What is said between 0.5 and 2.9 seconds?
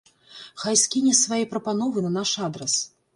Хай скіне свае прапановы на наш адрас.